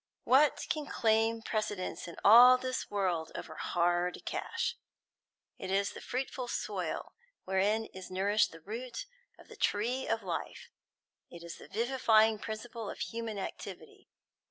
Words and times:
What 0.23 0.65
can 0.67 0.87
claim 0.87 1.43
precedence, 1.43 2.07
in 2.07 2.15
all 2.25 2.57
this 2.57 2.89
world, 2.89 3.31
over 3.35 3.53
hard 3.53 4.25
cash? 4.25 4.75
It 5.59 5.69
is 5.69 5.91
the 5.91 6.01
fruitful 6.01 6.47
soil 6.47 7.13
wherein 7.45 7.85
is 7.85 8.09
nourished 8.09 8.51
the 8.51 8.61
root 8.61 9.05
of 9.37 9.47
the 9.47 9.55
tree 9.55 10.07
of 10.07 10.23
life; 10.23 10.71
it 11.29 11.43
is 11.43 11.57
the 11.59 11.67
vivifying 11.67 12.39
principle 12.39 12.89
of 12.89 12.97
human 12.97 13.37
activity. 13.37 14.09